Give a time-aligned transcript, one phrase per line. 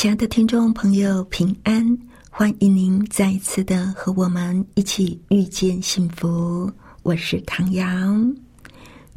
[0.00, 1.98] 亲爱的听众朋友，平安！
[2.30, 6.72] 欢迎您再一次的和我们一起遇见幸福。
[7.02, 8.34] 我是唐阳。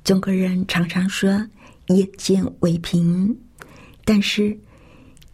[0.03, 1.47] 中国人常常说
[1.87, 3.33] “眼见为凭”，
[4.03, 4.59] 但是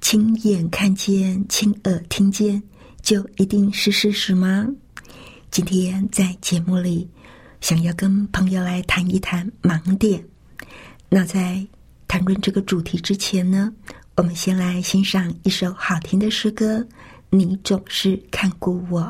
[0.02, 2.62] 亲眼看见、亲耳听见，
[3.02, 4.68] 就一定是事实吗？
[5.50, 7.10] 今天在节目里，
[7.60, 10.24] 想要跟朋友来谈一谈盲点。
[11.10, 11.66] 那在
[12.08, 13.74] 谈论这个主题之前呢？
[14.20, 16.80] 我们先来欣赏一首好听的诗歌，
[17.30, 19.02] 《你总是看顾我》。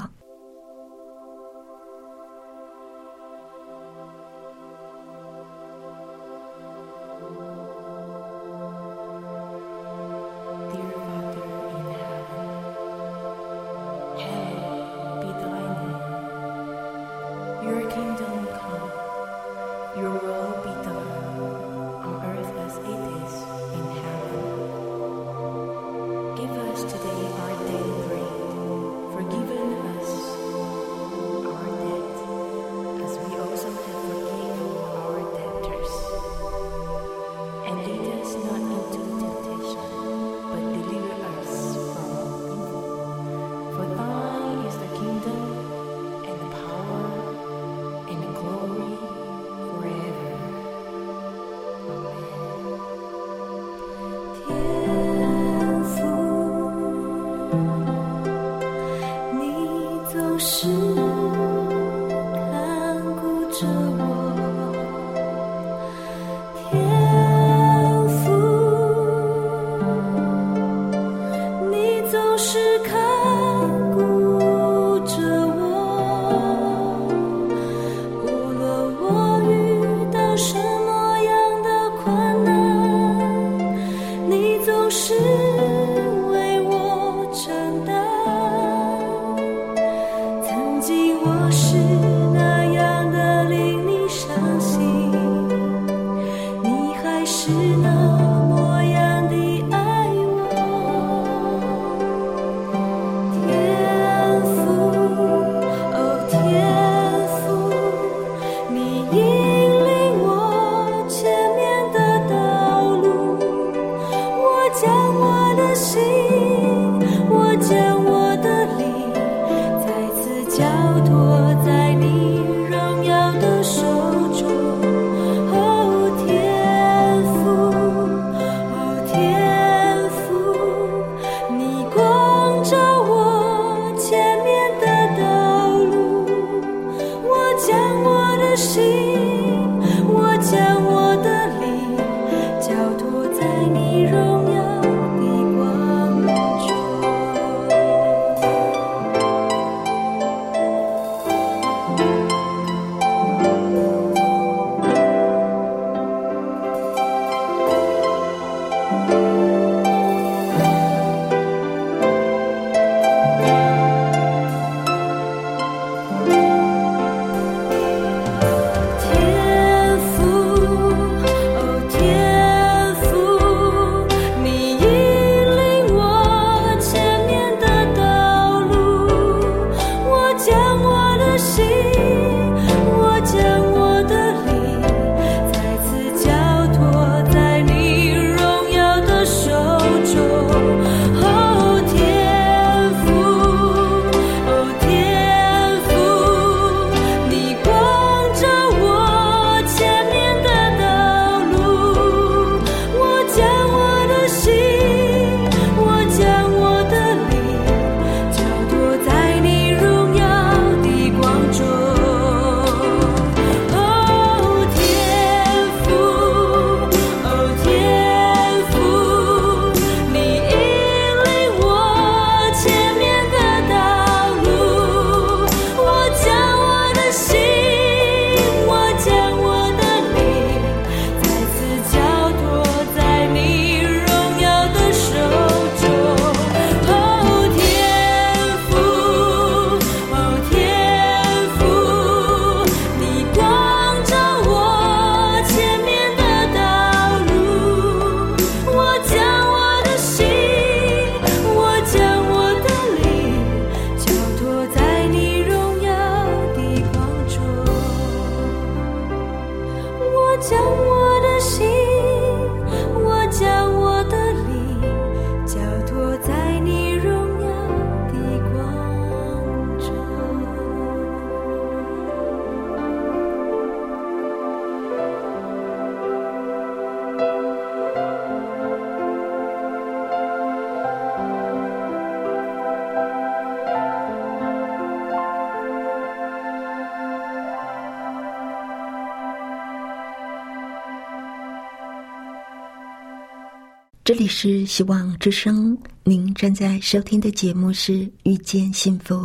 [294.09, 297.91] 这里是希望之声，您正在收听的节目是
[298.23, 299.15] 《遇见幸福》，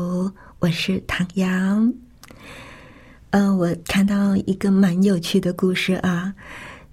[0.58, 1.90] 我是唐阳。
[3.30, 6.34] 呃，我看到一个蛮有趣的故事啊，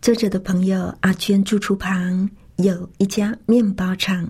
[0.02, 4.26] 作者的朋友阿娟住处旁有一家面包厂，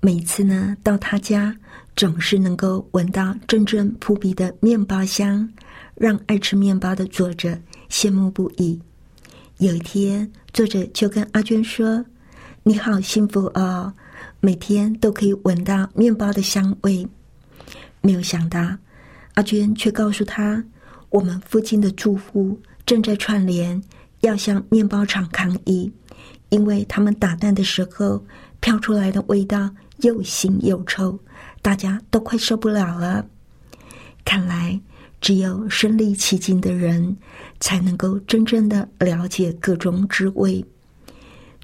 [0.00, 1.54] 每次呢到他家，
[1.96, 5.46] 总是能够闻到阵阵扑鼻的面包香，
[5.96, 7.58] 让爱吃面包的作者
[7.90, 8.80] 羡慕不已。
[9.58, 12.02] 有一天，作者就跟阿娟说。
[12.68, 13.92] 你好，幸福哦！
[14.40, 17.06] 每天都可以闻到面包的香味。
[18.00, 18.76] 没有想到，
[19.34, 20.64] 阿娟却告诉他，
[21.10, 23.80] 我们附近的住户正在串联，
[24.22, 25.92] 要向面包厂抗议，
[26.48, 28.26] 因为他们打蛋的时候
[28.58, 31.16] 飘出来的味道又腥又臭，
[31.62, 33.24] 大家都快受不了了。
[34.24, 34.80] 看来，
[35.20, 37.16] 只有身历其境的人，
[37.60, 40.64] 才能够真正的了解各种滋味。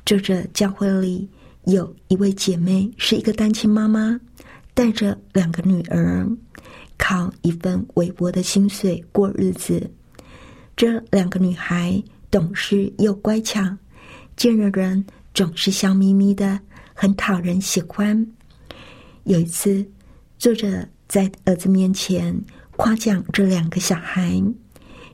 [0.04, 1.28] 作者教会里
[1.64, 4.20] 有一位姐妹，是一个单亲妈妈，
[4.74, 6.28] 带着两个女儿，
[6.98, 9.88] 靠一份微薄的薪水过日子。
[10.74, 12.02] 这两个女孩
[12.32, 13.60] 懂事又乖巧，
[14.36, 16.58] 见了人总是笑眯眯的，
[16.94, 18.26] 很讨人喜欢。
[19.22, 19.86] 有一次，
[20.36, 22.36] 作者在儿子面前
[22.76, 24.42] 夸奖这两个小孩，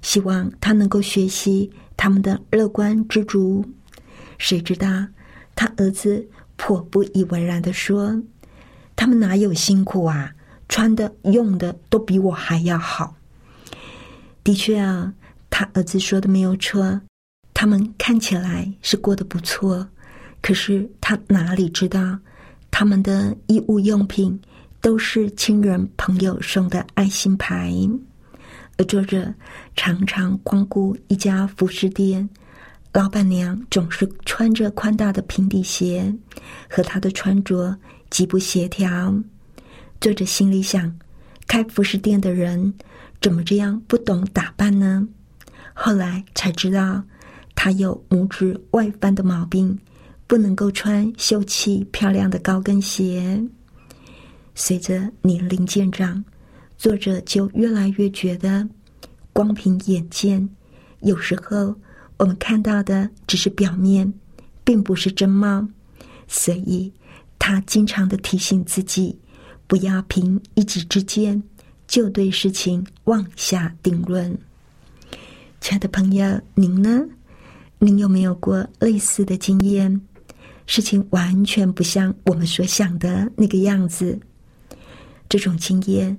[0.01, 3.63] 希望他能够学习他们的乐观知足。
[4.39, 4.87] 谁知道，
[5.55, 6.27] 他儿子
[6.57, 8.23] 颇不以为然的说
[8.97, 10.33] ：“他们哪有辛苦啊？
[10.69, 13.17] 穿的、用的都比我还要好。”
[14.45, 15.13] 的确啊，
[15.51, 17.01] 他儿子说的没有错，
[17.53, 19.87] 他们看起来是过得不错。
[20.41, 22.19] 可是他哪里知道，
[22.71, 24.41] 他们的衣物用品
[24.81, 27.73] 都是亲人朋友送的爱心牌，
[28.77, 29.35] 而作者
[29.75, 32.29] 常常光顾一家服饰店。
[32.99, 36.13] 老板娘总是穿着宽大的平底鞋，
[36.69, 37.79] 和她的穿着
[38.11, 39.15] 极不协调。
[40.01, 40.93] 作者心里想：
[41.47, 42.75] 开服饰店的人
[43.21, 45.07] 怎么这样不懂打扮呢？
[45.75, 47.01] 后来才知道，
[47.55, 49.79] 她有拇指外翻的毛病，
[50.27, 53.41] 不能够穿秀气漂亮的高跟鞋。
[54.57, 56.25] 随着年龄渐长，
[56.77, 58.69] 作者就越来越觉得，
[59.33, 60.49] 光凭眼见，
[61.03, 61.73] 有时候。
[62.19, 64.13] 我们看到的只是表面，
[64.65, 65.69] 并不是真貌，
[66.27, 66.93] 所以
[67.39, 69.17] 他经常的提醒自己，
[69.69, 71.41] 不要凭一己之见
[71.87, 74.37] 就对事情妄下定论。
[75.61, 77.05] 亲爱的朋友，您呢？
[77.79, 80.01] 您有没有过类似的经验？
[80.67, 84.19] 事情完全不像我们所想的那个样子。
[85.29, 86.19] 这种经验，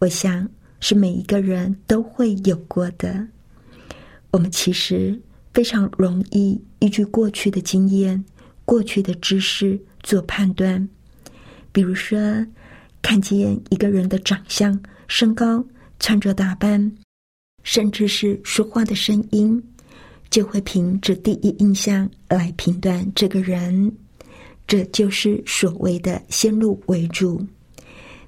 [0.00, 0.48] 我想
[0.80, 3.24] 是每一个人都会有过的。
[4.32, 5.16] 我们其实。
[5.56, 8.22] 非常容易依据过去的经验、
[8.66, 10.86] 过去的知识做判断，
[11.72, 12.18] 比如说
[13.00, 15.64] 看见一个人的长相、身高、
[15.98, 16.92] 穿着打扮，
[17.62, 19.62] 甚至是说话的声音，
[20.28, 23.90] 就会凭着第一印象来评断这个人。
[24.66, 27.42] 这就是所谓的先入为主。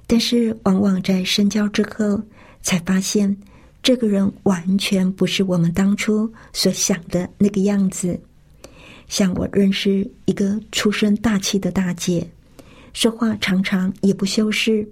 [0.07, 2.19] 但是，往往在深交之后，
[2.63, 3.37] 才发现。
[3.81, 8.19] 这个人完全不是我们当初所想的那个样子。
[9.07, 12.29] 像我认识一个出身大气的大姐，
[12.93, 14.87] 说话常常也不修饰，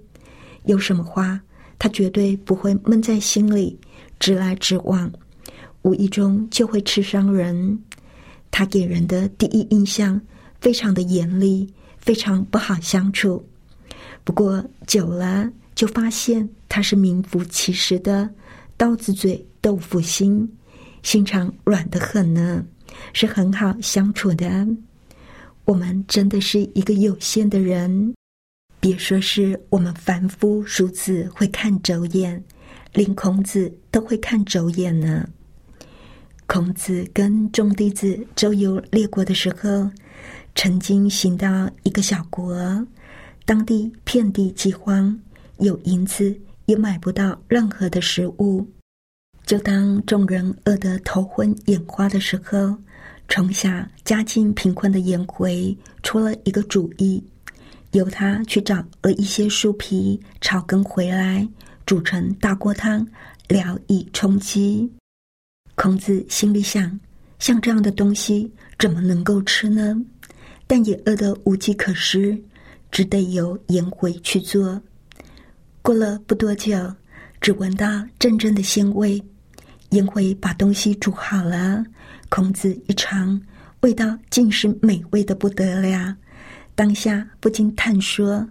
[0.64, 1.40] 有什么话
[1.78, 3.78] 她绝对不会闷在心里，
[4.18, 5.08] 直来直往，
[5.82, 7.78] 无意中就会刺伤人。
[8.50, 10.20] 她给人的第一印象
[10.60, 13.46] 非常的严厉，非常不好相处。
[14.24, 18.28] 不过久了就发现她是名副其实的。
[18.78, 20.48] 刀子嘴豆腐心，
[21.02, 22.64] 心肠软的很呢，
[23.12, 24.66] 是很好相处的。
[25.64, 28.14] 我们真的是一个有限的人，
[28.78, 32.40] 别说是我们凡夫俗子会看走眼，
[32.92, 35.28] 连孔子都会看走眼呢。
[36.46, 39.90] 孔子跟众弟子周游列国的时候，
[40.54, 42.56] 曾经行到一个小国，
[43.44, 45.18] 当地遍地饥荒，
[45.58, 46.32] 有银子。
[46.68, 48.70] 也买不到任何的食物，
[49.46, 52.76] 就当众人饿得头昏眼花的时候，
[53.26, 57.24] 城下家境贫困的颜回出了一个主意，
[57.92, 61.48] 由他去找了一些树皮、草根回来，
[61.86, 63.06] 煮成大锅汤，
[63.48, 64.92] 聊以充饥。
[65.74, 67.00] 孔子心里想：
[67.38, 69.96] 像这样的东西怎么能够吃呢？
[70.66, 72.38] 但也饿得无计可施，
[72.90, 74.82] 只得由颜回去做。
[75.88, 76.76] 过了不多久，
[77.40, 79.18] 只闻到阵阵的鲜味。
[79.88, 81.82] 颜回把东西煮好了，
[82.28, 83.40] 孔子一尝，
[83.80, 86.14] 味道竟是美味的不得了。
[86.74, 88.46] 当下不禁叹说：“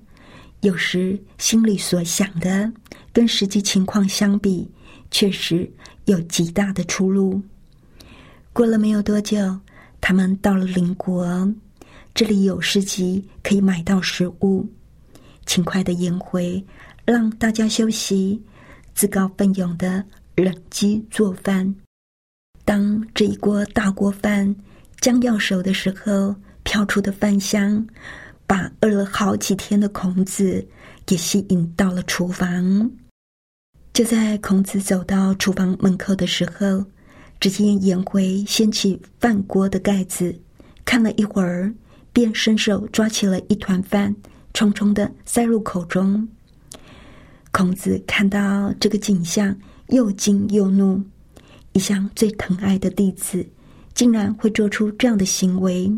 [0.62, 2.74] 有时心里所想的，
[3.14, 4.68] 跟实际情况相比，
[5.12, 5.72] 确实
[6.06, 7.40] 有极大的出入。”
[8.52, 9.60] 过了没有多久，
[10.02, 11.48] 他们到了邻国，
[12.16, 14.68] 这里有市集，可以买到食物。
[15.46, 16.66] 勤快的颜回。
[17.08, 18.44] 让大家休息，
[18.94, 20.04] 自告奋勇的
[20.36, 21.74] 冷机做饭。
[22.66, 24.54] 当这一锅大锅饭
[25.00, 27.88] 将要熟的时候，飘出的饭香，
[28.46, 30.68] 把饿了好几天的孔子
[31.06, 32.92] 给吸引到了厨房。
[33.94, 36.86] 就在孔子走到厨房门口的时候，
[37.40, 40.38] 只见颜回掀起饭锅的盖子，
[40.84, 41.74] 看了一会儿，
[42.12, 44.14] 便伸手抓起了一团饭，
[44.54, 46.28] 匆匆的塞入口中。
[47.52, 49.56] 孔子看到这个景象，
[49.88, 51.04] 又惊又怒。
[51.74, 53.46] 一向最疼爱的弟子，
[53.94, 55.92] 竟然会做出这样的行为。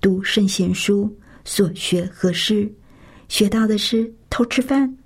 [0.00, 1.12] 读圣贤书，
[1.44, 2.72] 所学何事？
[3.28, 4.96] 学到的是偷吃饭。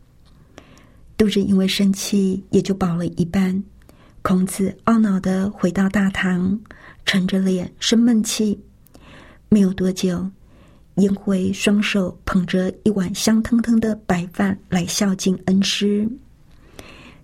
[1.17, 3.63] 肚子因为生气，也就饱了一半。
[4.23, 6.59] 孔子懊恼的回到大堂，
[7.05, 8.59] 沉着脸生闷气。
[9.49, 10.29] 没有多久。
[10.97, 16.09] 颜回双手捧着一碗香腾腾的白饭来孝敬恩师。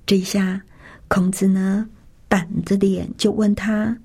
[0.04, 0.60] 这一下，
[1.08, 1.88] 孔子呢
[2.28, 3.96] 板着脸就问他：“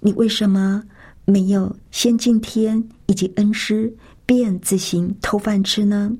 [0.00, 0.82] 你为什么
[1.24, 3.90] 没有先敬天以及恩师，
[4.26, 6.12] 便自行偷饭吃呢？”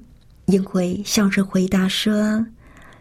[0.46, 2.46] 颜回笑着回答说：“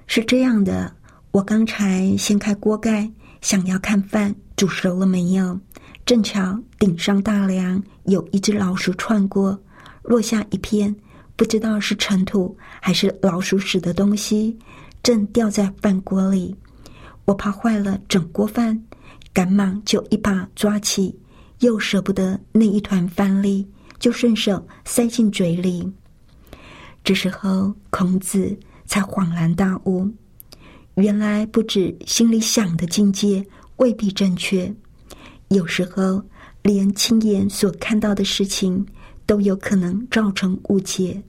[0.07, 0.93] 是这样的，
[1.31, 5.57] 我刚才掀开锅盖，想要看饭煮熟了没有，
[6.05, 9.57] 正巧顶上大梁有一只老鼠窜过。”
[10.03, 10.95] 落下一片
[11.35, 14.57] 不知道是尘土还是老鼠屎的东西，
[15.01, 16.55] 正掉在饭锅里。
[17.25, 18.83] 我怕坏了整锅饭，
[19.33, 21.17] 赶忙就一把抓起，
[21.59, 23.67] 又舍不得那一团饭粒，
[23.97, 25.91] 就顺手塞进嘴里。
[27.03, 30.07] 这时候，孔子才恍然大悟：
[30.95, 33.45] 原来不止心里想的境界
[33.77, 34.73] 未必正确，
[35.47, 36.21] 有时候
[36.61, 38.85] 连亲眼所看到的事情。
[39.25, 41.21] 都有可能造成误解，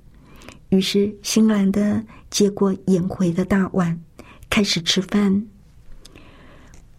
[0.70, 3.98] 于是心软的接过颜回的大碗，
[4.50, 5.46] 开始吃饭。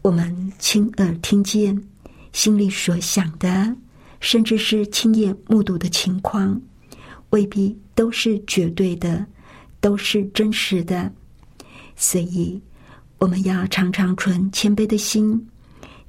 [0.01, 1.81] 我们亲耳听见，
[2.31, 3.75] 心里所想的，
[4.19, 6.61] 甚至是亲眼目睹的情况，
[7.31, 9.25] 未必都是绝对的，
[9.81, 11.11] 都是真实的。
[11.95, 12.61] 所以，
[13.17, 15.47] 我们要常常存谦卑的心，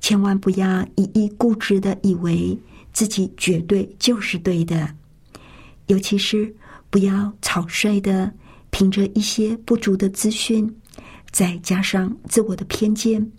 [0.01, 2.57] 千万不要一意固执的以为。
[2.97, 4.89] 自己绝对就是对的，
[5.89, 6.51] 尤其是
[6.89, 8.33] 不要草率的
[8.71, 10.75] 凭着一些不足的资讯，
[11.31, 13.31] 再加上自我的偏见，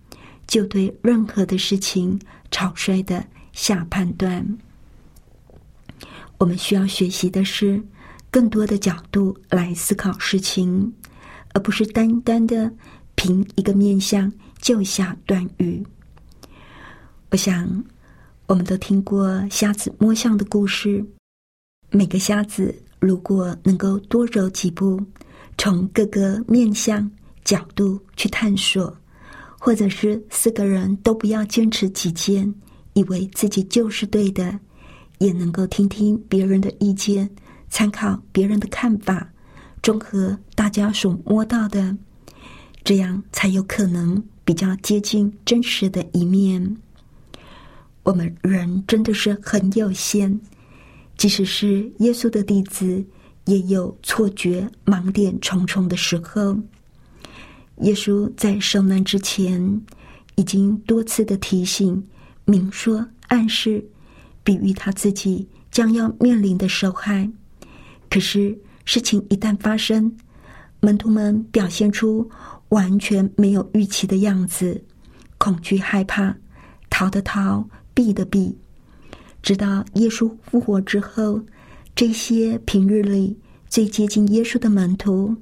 [0.46, 2.22] 就对任何的事情
[2.52, 4.46] 草率的下判断。
[6.38, 7.82] 我们需要学习的是
[8.30, 10.94] 更多的角度来思考事情，
[11.56, 12.72] 而不是单单的
[13.16, 15.84] 凭一个面相就下断语。
[17.32, 17.84] 我想。
[18.48, 21.06] 我们都听过瞎子摸象的故事。
[21.92, 25.02] 每个瞎子如果能够多走几步，
[25.58, 27.12] 从各个面向
[27.44, 28.96] 角度去探索，
[29.60, 32.54] 或者是四个人都不要坚持己见，
[32.94, 34.58] 以为自己就是对的，
[35.18, 37.30] 也能够听听别人的意见，
[37.70, 39.30] 参考别人的看法，
[39.84, 41.98] 综合大家所摸到的，
[42.86, 46.78] 这样才有可能比较接近真实的一面。
[48.08, 50.40] 我们人真的是很有限，
[51.18, 53.06] 即使是耶稣的弟子，
[53.48, 56.58] 也有错觉、盲点重重的时候。
[57.82, 59.82] 耶稣在受难之前，
[60.36, 62.02] 已经多次的提醒、
[62.46, 63.86] 明说、暗示，
[64.42, 67.30] 比喻他自己将要面临的受害。
[68.10, 70.10] 可是事情一旦发生，
[70.80, 72.26] 门徒们表现出
[72.70, 74.82] 完全没有预期的样子，
[75.38, 76.34] 恐惧、害怕，
[76.90, 77.68] 逃的逃。
[77.98, 78.56] 避的避，
[79.42, 81.42] 直到耶稣复活之后，
[81.96, 83.36] 这些平日里
[83.68, 85.36] 最接近耶稣的门徒，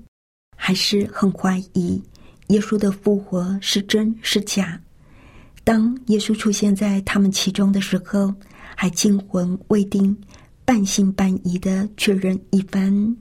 [0.55, 2.01] 还是很怀疑
[2.47, 4.81] 耶稣的复活是真是假，
[5.65, 8.33] 当耶稣出现在他们其中的时候，
[8.73, 10.15] 还惊魂未定、
[10.63, 13.17] 半信半疑的确认一番。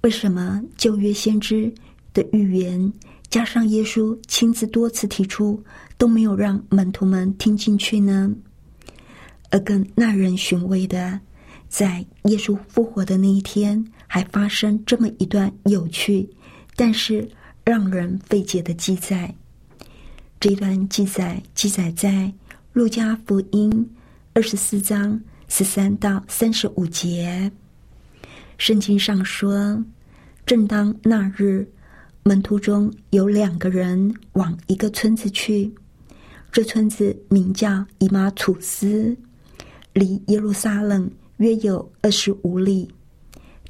[0.00, 1.70] 为什么旧约先知
[2.14, 2.90] 的预言
[3.32, 5.58] 加上耶稣亲自多次提出，
[5.96, 8.30] 都没有让门徒们听进去呢？
[9.48, 11.18] 而更耐人寻味的，
[11.66, 16.28] 在耶稣复活的那一天，还发生这么一段有趣，
[16.76, 17.26] 但是
[17.64, 19.34] 让人费解的记载。
[20.38, 22.30] 这一段记载记载在
[22.74, 23.90] 路加福音
[24.34, 27.50] 二十四章十三到三十五节。
[28.58, 29.82] 圣经上说，
[30.44, 31.66] 正当那日，
[32.24, 35.68] 门徒中有两个人往一个村子去，
[36.52, 39.16] 这村子名叫以马土斯，
[39.92, 42.88] 离耶路撒冷约有二十五里。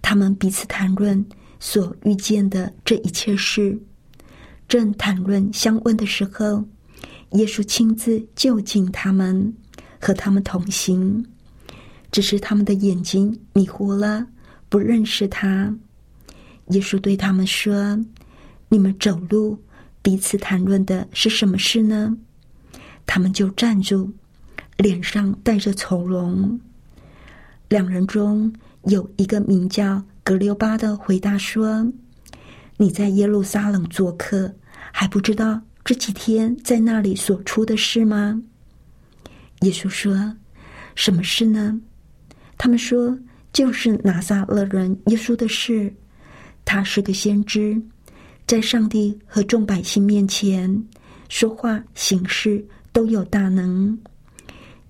[0.02, 1.24] 他们彼此谈论
[1.60, 3.78] 所遇见的这一切事。
[4.68, 6.62] 正谈论相问的时候，
[7.30, 9.50] 耶稣亲自就近他们，
[9.98, 11.24] 和他们同行。
[12.10, 14.26] 只是他们的眼睛迷糊了，
[14.68, 15.74] 不认识他。
[16.68, 17.98] 耶稣对他们说
[18.72, 19.62] ：“你们走路，
[20.00, 22.16] 彼此谈论的是什么事呢？”
[23.04, 24.10] 他们就站住，
[24.78, 26.58] 脸上带着愁容。
[27.68, 28.50] 两人中
[28.84, 31.92] 有一个名叫格留巴的，回答说
[32.78, 34.54] ：“你在耶路撒冷做客。”
[34.90, 38.42] 还不知道这几天在那里所出的事吗？
[39.60, 40.34] 耶稣说
[40.96, 41.78] ：“什么事呢？”
[42.56, 43.18] 他们说
[43.52, 45.92] ：“就是拿撒勒人耶稣的事。
[46.64, 47.82] 他是个先知，
[48.46, 50.84] 在上帝和众百姓面前
[51.28, 53.98] 说话行事都有大能。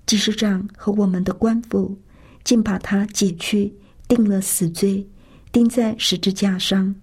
[0.07, 1.97] 祭司长和我们的官府
[2.45, 3.73] 竟把他解去，
[4.09, 5.07] 定了死罪，
[5.53, 6.95] 钉在十字架上。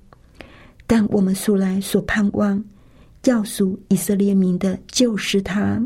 [0.86, 2.64] 但我们素来所盼望。”
[3.22, 5.86] 教唆以色列民的就是他。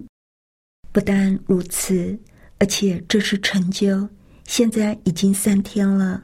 [0.91, 2.15] 不但如此，
[2.59, 4.07] 而且这是成就。
[4.45, 6.23] 现在已经三天了。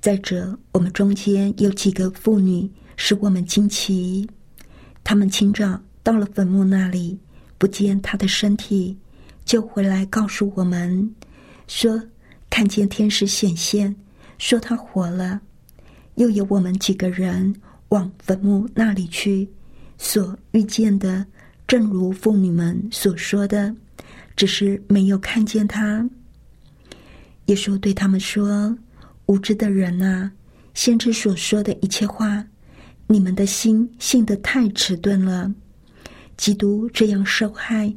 [0.00, 2.70] 再者，我们中间有几个妇女
[3.02, 4.28] 使我们惊奇。
[5.02, 7.18] 他们清早到了坟墓那里，
[7.56, 8.94] 不见他的身体，
[9.46, 11.10] 就回来告诉我们，
[11.66, 11.98] 说
[12.50, 13.96] 看见天使显现，
[14.36, 15.40] 说他活了。
[16.16, 17.54] 又有我们几个人
[17.88, 19.48] 往坟墓那里去。
[19.96, 21.24] 所遇见的，
[21.66, 23.74] 正如妇女们所说的，
[24.36, 26.06] 只是没有看见他。
[27.46, 28.76] 耶稣对他们说
[29.24, 30.30] ：“无知的人啊，
[30.74, 32.44] 先知所说的一切话，
[33.10, 35.52] 你们的心信得太迟钝了。
[36.36, 37.92] 基督这样受害，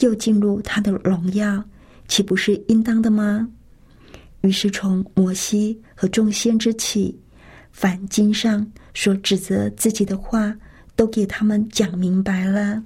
[0.00, 1.64] 又进入他的荣耀，
[2.08, 3.48] 岂不是应当的吗？”
[4.42, 7.18] 于是从摩西和众先知起，
[7.72, 10.54] 凡经上所指责自己的话。
[10.96, 12.82] 都给他们讲明白了，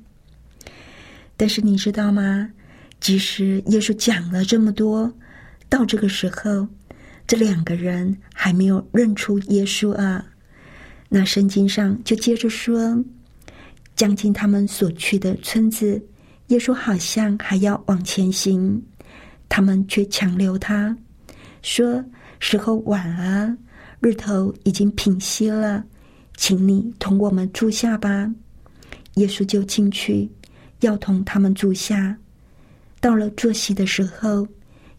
[1.37, 2.49] 但是你知道吗？
[3.01, 5.13] 即使耶稣讲了这么多，
[5.69, 6.69] 到这个时候，
[7.27, 10.25] 这两个人还没有认出耶稣啊。
[11.17, 13.01] 那圣经上就接着说，
[13.95, 16.05] 将近他们所去的村子，
[16.49, 18.83] 耶稣好像还要往前行，
[19.49, 20.97] 他们却强留他，
[21.63, 22.05] 说
[22.41, 23.57] 时候晚了，
[24.01, 25.85] 日头已经平息了。
[26.37, 28.29] 请你同我们住下吧。
[29.15, 30.29] 耶稣就进去，
[30.81, 32.19] 要同他们住下。
[32.99, 34.45] 到了坐席的时候，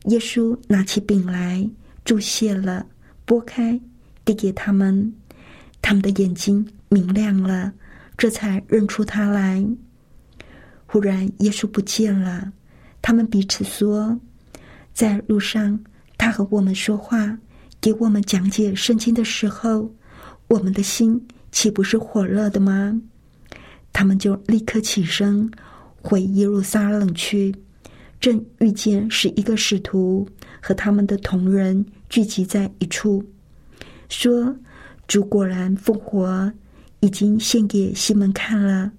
[0.06, 1.70] 耶稣拿起饼来，
[2.06, 2.86] 注谢了，
[3.26, 3.78] 拨开，
[4.24, 5.14] 递给他们。
[5.86, 7.72] 他们的眼睛明亮了，
[8.18, 9.64] 这才认出他来。
[10.88, 12.52] 忽然，耶稣不见了。
[13.04, 14.20] 他们彼此说
[14.96, 15.80] ：“在路上，
[16.18, 17.38] 他和我们说话，
[17.80, 19.94] 给我们讲解圣经的时候。”
[20.50, 23.00] 我们的心岂不是火热的吗？
[23.94, 25.48] 他们就立刻起身
[26.02, 27.54] 回耶路撒冷去，
[28.20, 30.28] 正遇见是一个使徒
[30.60, 33.24] 和他们的同人聚集在一处，
[34.10, 34.56] 说
[35.08, 36.52] ：“主果然复活，
[37.00, 38.92] 已经献给西门看了。”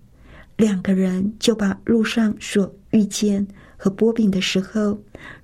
[0.57, 4.99] 两个人就把路上所遇见和波饼的时候，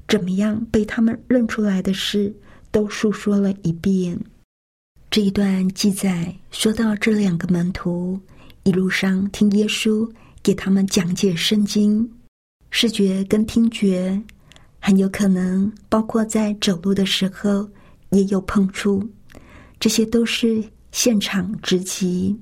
[0.08, 2.34] 怎么样被他们认出来的事，
[2.70, 4.18] 都述说了一遍。
[5.10, 8.18] 这一段记载说到，这两个门徒
[8.62, 10.10] 一路上听耶稣
[10.42, 12.10] 给他们讲解圣经，
[12.70, 14.18] 视觉跟听觉
[14.80, 17.68] 很有可能包括在走路的时候
[18.12, 19.06] 也有碰触，
[19.82, 22.38] 这些都是现场直击，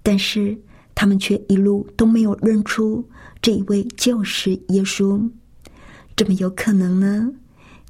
[0.00, 0.56] 但是
[0.94, 3.04] 他们却一路都没有认出
[3.42, 5.28] 这一位就是耶稣，
[6.16, 7.28] 怎么有可能呢？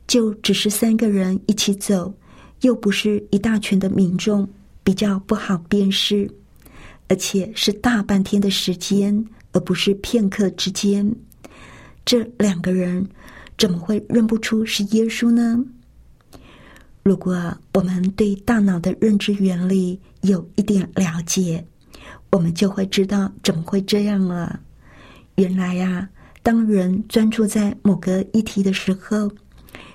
[0.06, 2.14] 就只是三个人一起走。
[2.62, 4.48] 又不是一大群的民众，
[4.82, 6.26] 比较不好辨识，
[7.08, 9.22] 而且是大半天的时间
[9.52, 11.14] 而不是片刻之间。
[12.06, 13.06] 这两个人
[13.58, 15.62] 怎么会认不出是耶稣呢？
[17.08, 21.66] 如果我们对大脑的认知原理有一点了解，
[22.30, 24.60] 我们就会知道怎么会这样了。
[25.36, 26.06] 原来呀，
[26.42, 29.32] 当人专注在某个议题的时候，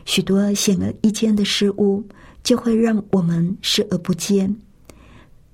[0.05, 2.03] 许多显而易见的事物
[2.43, 4.55] 就会让我们视而不见。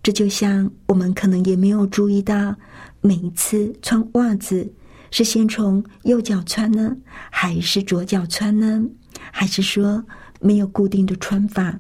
[0.02, 2.56] 这就像我们可能也没有注意到，
[3.02, 4.72] 每一次穿袜子
[5.12, 6.96] 是先从右脚穿呢，
[7.30, 8.82] 还是左脚穿呢？
[9.30, 10.02] 还是说
[10.40, 11.80] 没有固定的穿法？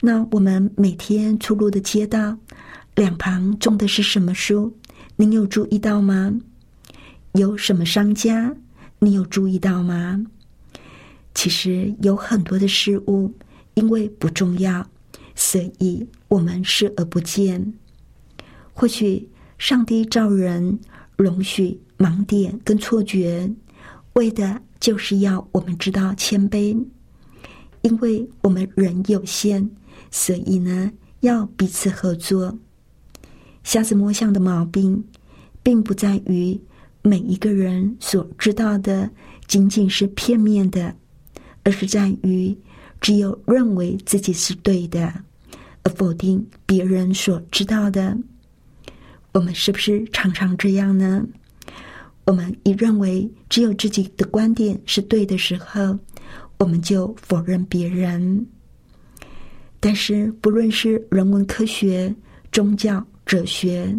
[0.00, 2.36] 那我们每天出入的街道，
[2.94, 4.76] 两旁种的是什么树？
[5.16, 6.38] 您有注意到吗？
[7.32, 8.54] 有什么商家？
[8.98, 10.24] 你有注意到吗？
[11.34, 13.32] 其实有很多的事物，
[13.74, 14.86] 因为不重要。
[15.34, 17.74] 所以我们视而不见。
[18.72, 19.28] 或许
[19.58, 20.78] 上帝造人，
[21.16, 23.50] 容许盲点跟错觉，
[24.14, 26.82] 为的就是要我们知道谦卑。
[27.86, 29.70] 因为我们人有限，
[30.10, 32.58] 所以呢，要彼此合作。
[33.62, 35.04] 瞎子摸象的毛病，
[35.62, 36.60] 并不在于
[37.02, 39.08] 每一个人所知道的
[39.46, 40.92] 仅仅是片面的，
[41.62, 42.56] 而是在于
[43.00, 45.22] 只有认为自己是对的。
[45.84, 48.18] 而否定别人所知道的，
[49.30, 51.24] 我们是不是常常这样呢？
[52.24, 55.96] 我们一认为只有自己的观点是对的时候，
[56.58, 58.46] 我们就否认别人。
[59.78, 62.14] 但是，不论是人文科学、
[62.50, 63.94] 宗教、哲学，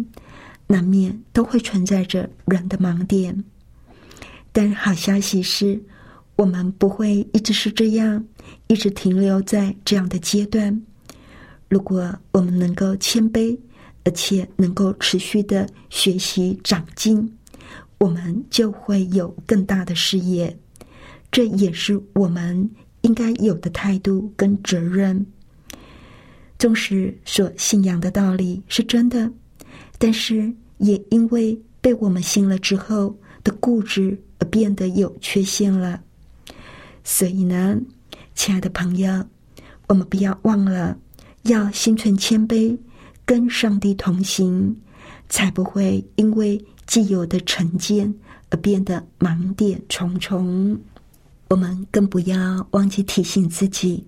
[0.66, 3.44] 难免都会存在着人的盲点。
[4.52, 5.80] 但好消息是，
[6.36, 8.22] 我们不会一直是这样，
[8.66, 10.82] 一直停留在这样的阶段。
[11.68, 13.56] 如果我们能够谦卑，
[14.04, 17.30] 而且能够持续的学习长进，
[17.98, 20.58] 我们就会有更大的事业。
[21.30, 22.70] 这也是我们
[23.02, 25.26] 应该有的态度跟责任。
[26.58, 29.30] 纵使所信仰的道理是真的，
[29.98, 36.02] 但是也因为被我们信了之后的固执而变得有缺陷了。
[37.04, 37.80] 所以呢，
[38.34, 39.24] 亲爱的朋友，
[39.86, 40.98] 我们不要忘了。
[41.44, 42.76] 要心存谦卑，
[43.24, 44.76] 跟上帝同行，
[45.28, 48.12] 才不会因为既有的成见
[48.50, 50.78] 而变得盲点重重。
[51.48, 54.06] 我们更不要忘记提醒自己，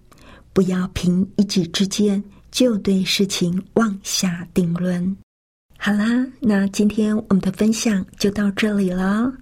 [0.52, 5.16] 不要凭一己之见就对事情妄下定论。
[5.78, 9.32] 好啦，那今天我们的分享就到这里了。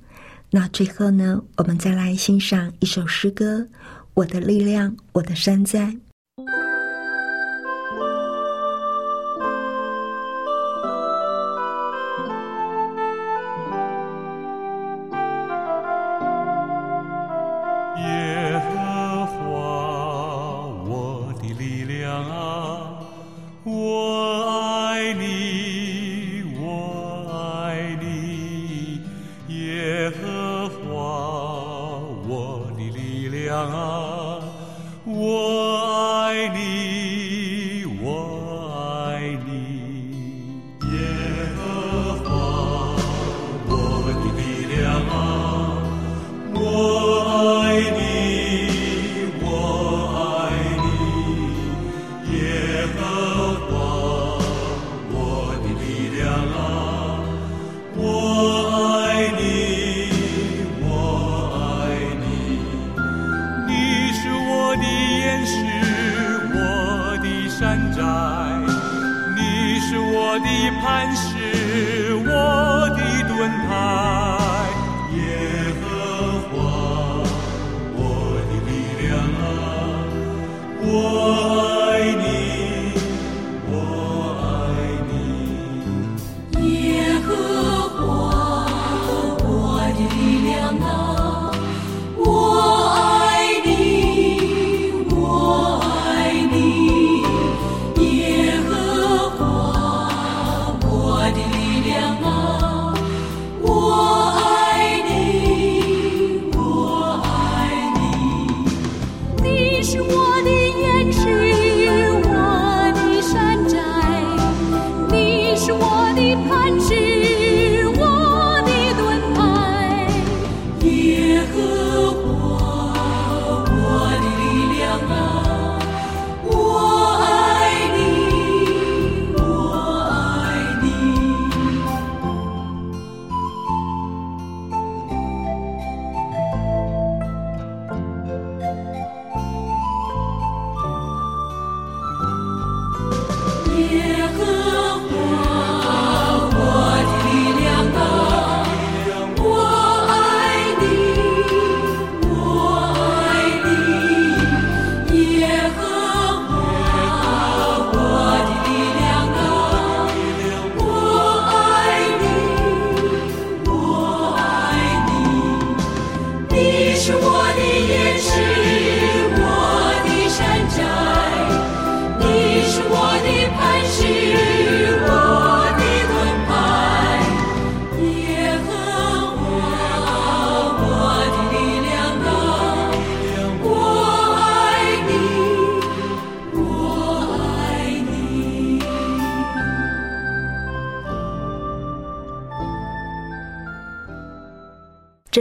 [0.51, 3.61] 那最后呢，我们再来欣赏一首诗歌：
[4.15, 5.87] 《我的力量，我的山寨》。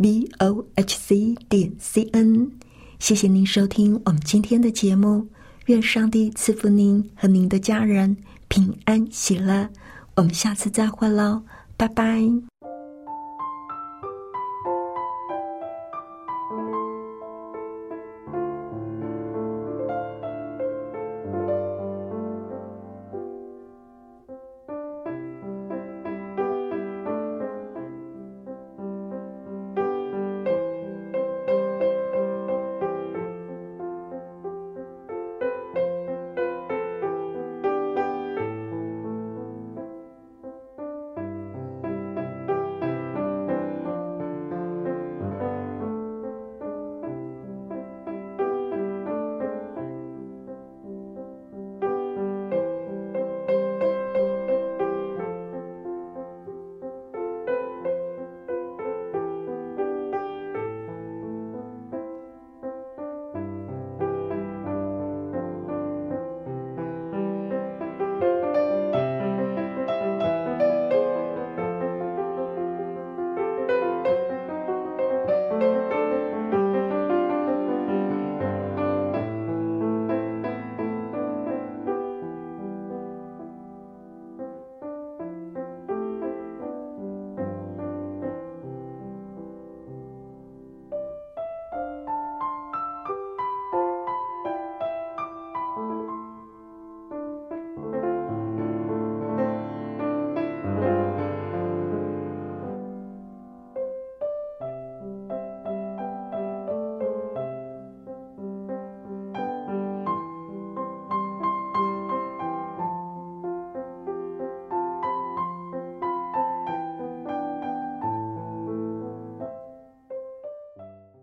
[0.00, 2.50] b o h c 点 c n。
[2.98, 5.26] 谢谢您收听我们今天的节目，
[5.66, 8.16] 愿上帝赐福您和您的家人。
[8.48, 9.68] 平安喜乐，
[10.16, 11.42] 我们下次再会喽，
[11.76, 12.47] 拜拜。